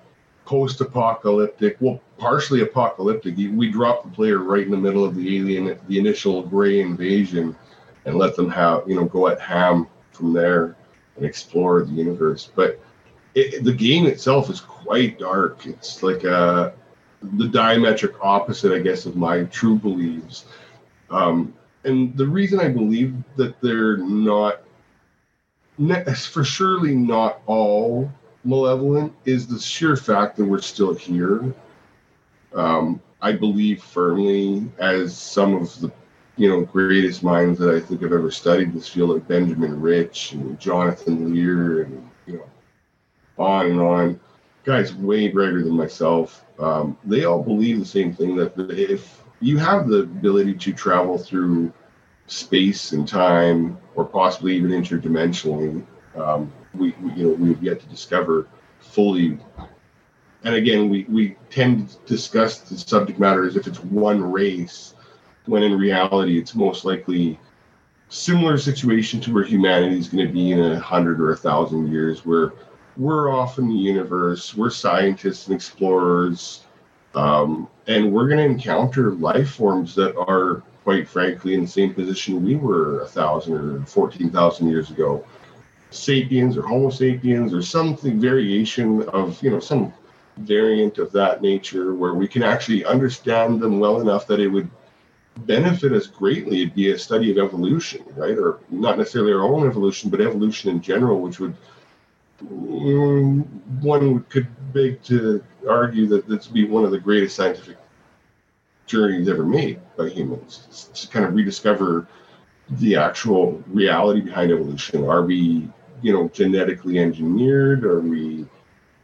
[0.45, 5.79] post-apocalyptic, well, partially apocalyptic, we drop the player right in the middle of the alien,
[5.87, 7.55] the initial gray invasion,
[8.05, 10.75] and let them have, you know, go at ham from there
[11.15, 12.51] and explore the universe.
[12.55, 12.79] But
[13.35, 15.65] it, the game itself is quite dark.
[15.65, 16.71] It's like uh,
[17.21, 20.45] the diametric opposite, I guess, of my true beliefs.
[21.09, 24.61] Um, and the reason I believe that they're not
[25.77, 28.11] for surely not all
[28.43, 31.53] malevolent is the sheer fact that we're still here.
[32.53, 35.91] Um, I believe firmly, as some of the
[36.37, 40.33] you know greatest minds that I think I've ever studied this field, like Benjamin Rich
[40.33, 42.49] and Jonathan Lear, and you know,
[43.37, 44.19] on and on,
[44.63, 46.45] guys way brighter than myself.
[46.59, 51.17] Um, they all believe the same thing that if you have the ability to travel
[51.17, 51.71] through
[52.27, 57.85] space and time, or possibly even interdimensionally, um, we, we you know we've yet to
[57.87, 58.47] discover
[58.79, 59.37] fully.
[60.43, 64.95] And again, we, we tend to discuss the subject matter as if it's one race,
[65.45, 67.39] when in reality it's most likely
[68.09, 71.91] similar situation to where humanity is going to be in a hundred or a thousand
[71.91, 72.53] years, where
[72.97, 76.65] we're off in the universe, we're scientists and explorers,
[77.13, 81.93] um, and we're going to encounter life forms that are quite frankly in the same
[81.93, 85.23] position we were a thousand or 14,000 years ago.
[85.91, 89.93] Sapiens or Homo sapiens or something variation of, you know, some
[90.37, 94.69] variant of that nature where we can actually understand them well enough that it would
[95.39, 96.61] benefit us greatly.
[96.61, 98.37] It'd be a study of evolution, right?
[98.37, 101.55] Or not necessarily our own evolution, but evolution in general, which would
[102.43, 103.45] mm,
[103.81, 107.77] one could beg to argue that this would be one of the greatest scientific
[108.85, 112.07] journeys ever made by humans to kind of rediscover
[112.71, 115.07] the actual reality behind evolution.
[115.07, 115.69] Are we,
[116.01, 117.83] you know, genetically engineered?
[117.83, 118.45] Are we,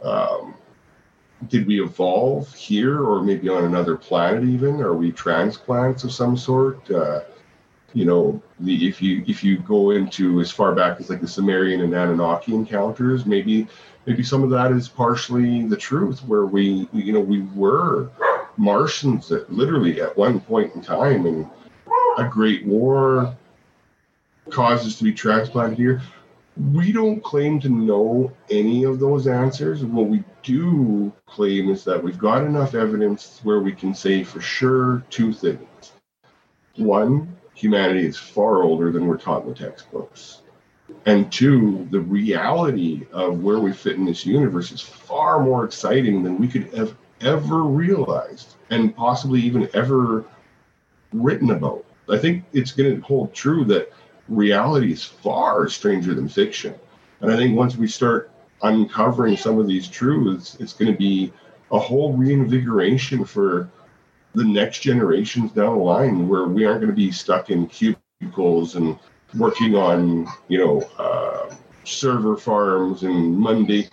[0.01, 0.55] um,
[1.47, 4.81] did we evolve here or maybe on another planet even?
[4.81, 6.89] Are we transplants of some sort?
[6.89, 7.21] Uh,
[7.93, 11.27] you know, the, if you if you go into as far back as like the
[11.27, 13.67] Sumerian and Anunnaki encounters, maybe
[14.05, 18.09] maybe some of that is partially the truth, where we you know we were
[18.57, 21.49] Martians that literally at one point in time, and
[22.17, 23.35] a great war
[24.49, 26.01] caused us to be transplanted here.
[26.59, 29.85] We don't claim to know any of those answers.
[29.85, 34.41] What we do claim is that we've got enough evidence where we can say for
[34.41, 35.91] sure two things.
[36.75, 40.41] One, humanity is far older than we're taught in the textbooks.
[41.05, 46.23] And two, the reality of where we fit in this universe is far more exciting
[46.23, 50.25] than we could have ever realized and possibly even ever
[51.13, 51.85] written about.
[52.09, 53.91] I think it's going to hold true that
[54.29, 56.75] reality is far stranger than fiction.
[57.21, 61.31] And I think once we start uncovering some of these truths, it's going to be
[61.71, 63.69] a whole reinvigoration for
[64.33, 68.75] the next generations down the line where we aren't going to be stuck in cubicles
[68.75, 68.97] and
[69.35, 71.53] working on, you know, uh,
[71.83, 73.89] server farms and Monday.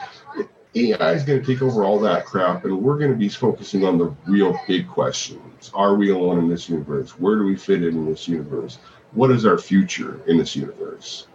[0.77, 3.85] AI is going to take over all that crap, and we're going to be focusing
[3.85, 5.71] on the real big questions.
[5.73, 7.13] Are we alone in this universe?
[7.13, 8.79] Where do we fit in in this universe?
[9.15, 11.29] What is our future in this universe?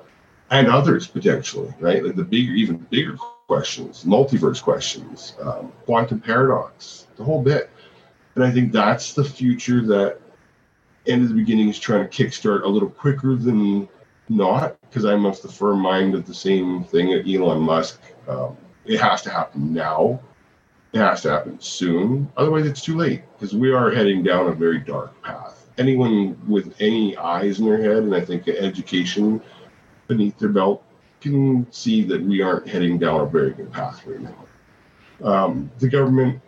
[0.52, 2.04] And others potentially, right?
[2.04, 3.16] Like the bigger, even bigger
[3.48, 7.70] questions, multiverse questions, um, quantum paradox, the whole bit.
[8.36, 10.20] And I think that's the future that
[11.08, 13.88] End of the Beginning is trying to kickstart a little quicker than
[14.28, 18.02] not, because I'm of the firm mind of the same thing at Elon Musk.
[18.28, 18.56] Um,
[18.86, 20.20] it has to happen now.
[20.94, 22.32] It has to happen soon.
[22.38, 25.59] Otherwise, it's too late because we are heading down a very dark path.
[25.80, 29.42] Anyone with any eyes in their head, and I think education
[30.08, 30.84] beneath their belt,
[31.22, 34.46] can see that we aren't heading down a very good path right now.
[35.24, 36.42] Um, the government,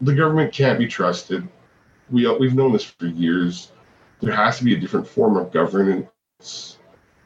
[0.00, 1.48] the government can't be trusted.
[2.10, 3.72] We we've known this for years.
[4.20, 6.78] There has to be a different form of governance,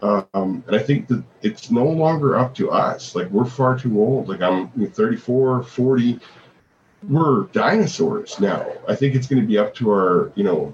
[0.03, 0.27] um,
[0.67, 3.15] and I think that it's no longer up to us.
[3.15, 4.29] Like we're far too old.
[4.29, 6.21] Like I'm 34, 40.
[7.09, 8.67] We're dinosaurs now.
[8.89, 10.73] I think it's going to be up to our, you know,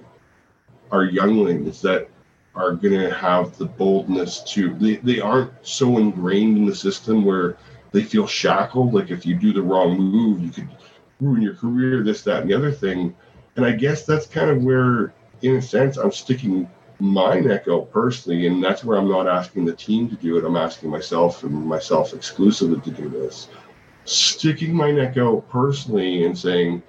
[0.91, 2.09] our younglings that
[2.55, 7.25] are going to have the boldness to they, they aren't so ingrained in the system
[7.25, 7.57] where
[7.93, 8.93] they feel shackled.
[8.93, 10.69] Like if you do the wrong move you could
[11.21, 13.15] ruin your career this that and the other thing.
[13.57, 15.13] And i guess that's kind of where
[15.43, 16.69] in a sense i'm sticking
[17.01, 20.45] my neck out personally and that's where i'm not asking the team to do it.
[20.45, 23.49] I'm asking myself and myself exclusively to do this
[24.09, 26.83] sticking my neck out personally and saying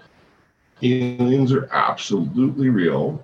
[0.81, 3.23] aliens are absolutely real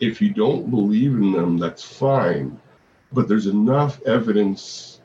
[0.00, 2.58] if you don't believe in them, that's fine.
[3.12, 5.00] But there's enough evidence,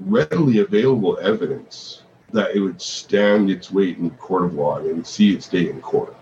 [0.00, 5.34] readily available evidence, that it would stand its weight in court of law and see
[5.34, 6.16] its day in court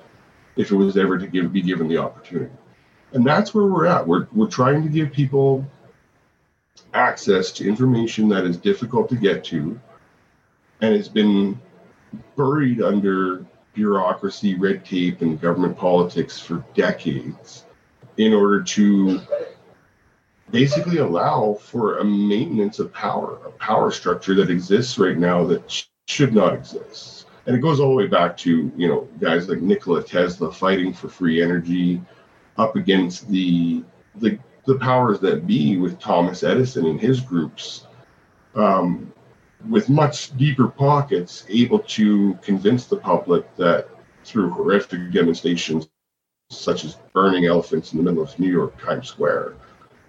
[0.57, 2.53] if it was ever to give, be given the opportunity.
[3.13, 4.07] And that's where we're at.
[4.07, 5.65] We're, we're trying to give people
[6.93, 9.81] access to information that is difficult to get to
[10.83, 11.59] and it's been
[12.37, 17.65] buried under bureaucracy, red tape, and government politics for decades
[18.19, 19.21] in order to
[20.51, 25.71] basically allow for a maintenance of power, a power structure that exists right now that
[25.71, 27.27] sh- should not exist.
[27.47, 30.93] And it goes all the way back to, you know, guys like Nikola Tesla fighting
[30.93, 32.03] for free energy
[32.59, 33.83] up against the
[34.17, 37.87] the, the powers that be with Thomas Edison and his groups
[38.55, 39.11] um,
[39.69, 43.89] with much deeper pockets able to convince the public that
[44.25, 45.89] through horrific demonstrations
[46.51, 49.55] such as burning elephants in the middle of New York Times Square,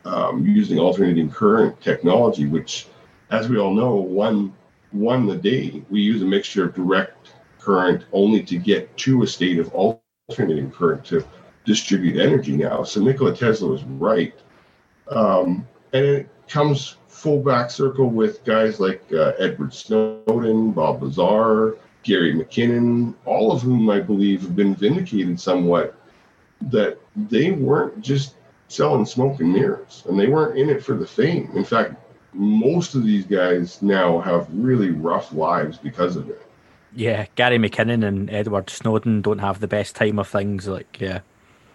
[0.05, 2.87] um, using alternating current technology, which,
[3.31, 4.53] as we all know, one
[4.91, 9.27] one the day we use a mixture of direct current only to get to a
[9.27, 11.25] state of alternating current to
[11.65, 12.83] distribute energy now.
[12.83, 14.35] So Nikola Tesla was right,
[15.07, 21.77] um, and it comes full back circle with guys like uh, Edward Snowden, Bob Lazar,
[22.03, 25.95] Gary McKinnon, all of whom I believe have been vindicated somewhat
[26.63, 28.35] that they weren't just
[28.67, 31.49] selling smoke and mirrors and they weren't in it for the fame.
[31.55, 31.95] In fact,
[32.33, 36.45] most of these guys now have really rough lives because of it.
[36.93, 40.67] Yeah, Gary McKinnon and Edward Snowden don't have the best time of things.
[40.67, 41.21] Like, yeah.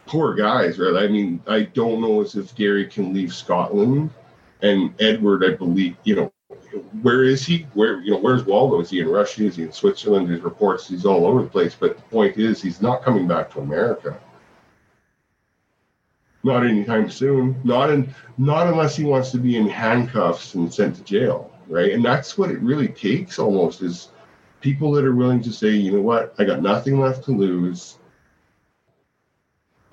[0.04, 1.04] Poor guys, right?
[1.04, 4.10] I mean, I don't know as if Gary can leave Scotland.
[4.62, 6.32] And Edward, I believe, you know,
[7.02, 7.66] where is he?
[7.74, 8.80] Where, you know, where's Waldo?
[8.80, 9.44] Is he in Russia?
[9.44, 10.28] Is he in Switzerland?
[10.28, 11.74] His reports, he's all over the place.
[11.74, 14.18] But the point is, he's not coming back to America.
[16.42, 17.60] Not anytime soon.
[17.64, 21.92] Not in not unless he wants to be in handcuffs and sent to jail, right?
[21.92, 24.08] And that's what it really takes almost is
[24.60, 27.97] people that are willing to say, you know what, I got nothing left to lose.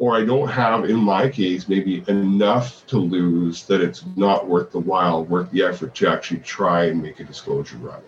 [0.06, 4.70] Or I don't have, in my case, maybe enough to lose that it's not worth
[4.72, 8.04] the while, worth the effort to actually try and make a disclosure run.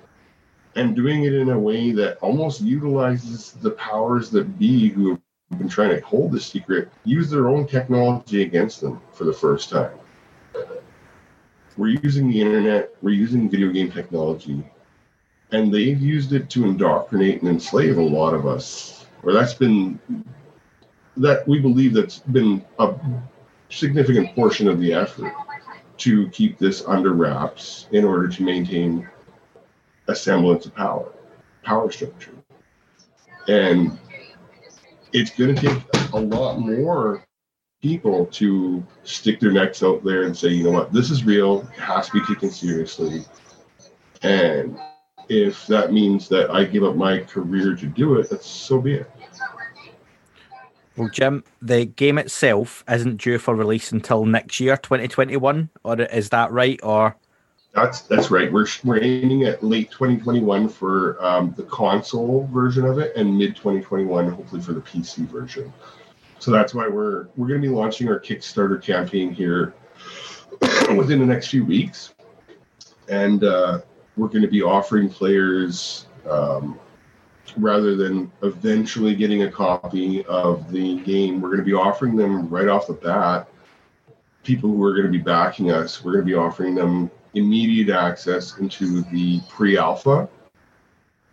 [0.75, 5.57] And doing it in a way that almost utilizes the powers that be who have
[5.57, 9.71] been trying to hold the secret use their own technology against them for the first
[9.71, 9.97] time.
[11.77, 14.63] We're using the internet, we're using video game technology,
[15.51, 19.07] and they've used it to indoctrinate and enslave a lot of us.
[19.23, 19.99] Or that's been
[21.17, 22.93] that we believe that's been a
[23.69, 25.33] significant portion of the effort
[25.97, 29.07] to keep this under wraps in order to maintain
[30.07, 31.11] a semblance of power,
[31.63, 32.35] power structure.
[33.47, 33.97] And
[35.13, 37.25] it's going to take a lot more
[37.81, 41.61] people to stick their necks out there and say, you know what, this is real,
[41.61, 43.25] it has to be taken seriously.
[44.21, 44.79] And
[45.29, 48.95] if that means that I give up my career to do it, that's so be
[48.95, 49.11] it.
[50.97, 56.29] Well, Jim, the game itself isn't due for release until next year, 2021, or is
[56.29, 56.79] that right?
[56.81, 57.15] Or
[57.73, 58.51] That's that's right.
[58.51, 63.55] We're we're aiming at late 2021 for um, the console version of it, and mid
[63.55, 65.71] 2021 hopefully for the PC version.
[66.39, 69.75] So that's why we're we're going to be launching our Kickstarter campaign here
[70.95, 72.15] within the next few weeks,
[73.07, 73.81] and uh,
[74.15, 76.79] we're going to be offering players um,
[77.57, 82.49] rather than eventually getting a copy of the game, we're going to be offering them
[82.49, 83.49] right off the bat.
[84.43, 87.95] People who are going to be backing us, we're going to be offering them immediate
[87.95, 90.29] access into the pre-alpha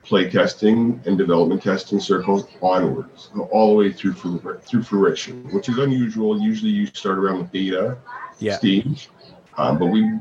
[0.04, 5.78] play testing and development testing circles onwards, all the way through through fruition, which is
[5.78, 6.40] unusual.
[6.40, 7.96] Usually, you start around the beta
[8.38, 9.08] yeah, stage,
[9.56, 10.18] um, but we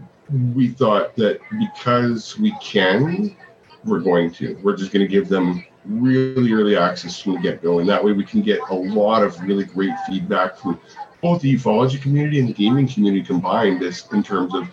[0.56, 3.36] we thought that because we can,
[3.84, 4.58] we're going to.
[4.64, 8.12] We're just going to give them really early access from the get-go, and that way
[8.14, 10.80] we can get a lot of really great feedback from
[11.22, 14.68] both the ufology community and the gaming community combined, in terms of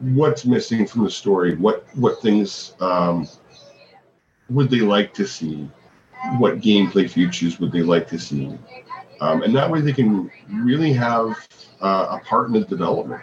[0.00, 3.28] what's missing from the story, what what things um,
[4.50, 5.68] would they like to see,
[6.38, 8.58] what gameplay features would they like to see,
[9.20, 11.48] um, and that way they can really have
[11.80, 13.22] uh, a part in the development.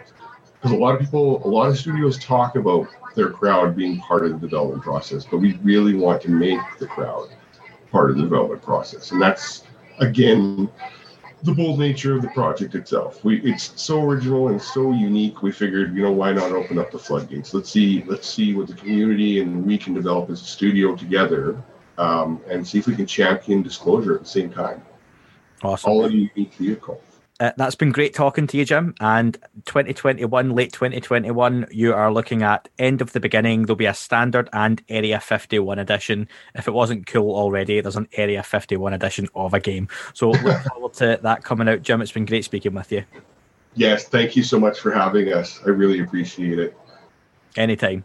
[0.54, 4.24] Because a lot of people, a lot of studios talk about their crowd being part
[4.24, 7.28] of the development process, but we really want to make the crowd
[7.90, 9.64] part of the development process, and that's
[9.98, 10.70] again
[11.42, 13.24] the bold nature of the project itself.
[13.24, 15.42] We it's so original and so unique.
[15.42, 17.54] We figured, you know, why not open up the floodgates?
[17.54, 21.62] Let's see, let's see what the community and we can develop as a studio together,
[21.98, 24.82] um, and see if we can champion disclosure at the same time.
[25.62, 25.90] awesome.
[25.90, 27.02] All in a unique vehicle.
[27.40, 28.94] Uh, that's been great talking to you, Jim.
[29.00, 29.34] And
[29.64, 33.62] 2021, late 2021, you are looking at end of the beginning.
[33.62, 36.28] There'll be a standard and Area 51 edition.
[36.54, 39.88] If it wasn't cool already, there's an Area 51 edition of a game.
[40.12, 42.02] So look forward to that coming out, Jim.
[42.02, 43.04] It's been great speaking with you.
[43.74, 45.60] Yes, thank you so much for having us.
[45.64, 46.76] I really appreciate it.
[47.56, 48.04] Anytime.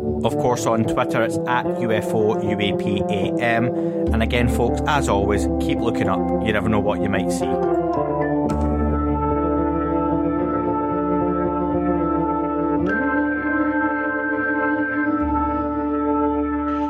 [0.23, 4.13] Of course, on Twitter, it's at UFO UAPAM.
[4.13, 6.19] And again, folks, as always, keep looking up.
[6.45, 7.45] You never know what you might see.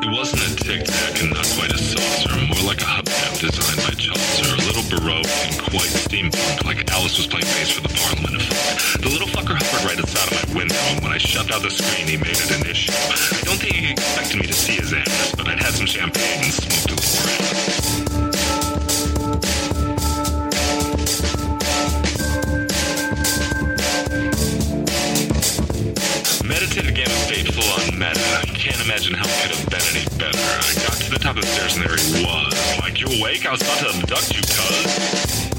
[0.04, 3.80] It wasn't a tic tac and not quite a saucer, more like a hubcap designed
[3.88, 7.88] by Chaucer, a little baroque and quite steampunk, like Alice was playing bass for the
[7.88, 9.00] Parliament of Folk.
[9.00, 9.31] The little
[10.22, 12.66] outside of my window, and when I shoved out the screen, he made it an
[12.66, 12.92] issue.
[12.92, 16.44] I don't think he expected me to see his ass, but I'd had some champagne
[16.44, 17.02] and smoked a.
[26.46, 28.42] Meditative game of state full on meta.
[28.54, 30.38] Can't imagine how it could have been any better.
[30.38, 32.54] I got to the top of the stairs and there he was.
[32.78, 33.46] Like, you awake?
[33.46, 35.51] I was about to abduct you, cuz.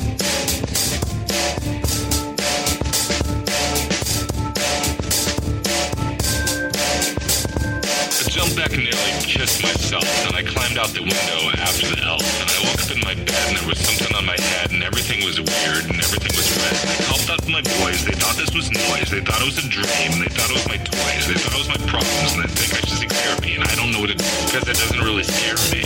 [8.63, 12.57] And nearly kissed myself, and I climbed out the window after the elf, and I
[12.63, 15.37] woke up in my bed and there was something on my head, and everything was
[15.37, 16.73] weird, and everything was red.
[16.87, 19.67] I called out my boys, they thought this was noise, they thought it was a
[19.67, 22.49] dream, they thought it was my toys, they thought it was my problems, and they
[22.55, 25.03] think I should seek therapy, and I don't know what it is, because it doesn't
[25.03, 25.83] really scare me.